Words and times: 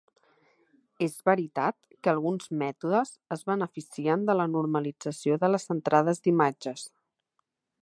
És 1.07 1.11
veritat 1.29 1.77
que 2.07 2.11
alguns 2.13 2.49
mètodes 2.61 3.13
es 3.37 3.45
beneficien 3.53 4.25
de 4.31 4.37
la 4.41 4.49
normalització 4.55 5.39
de 5.45 5.53
les 5.57 5.71
entrades 5.77 6.25
d'imatges. 6.29 6.89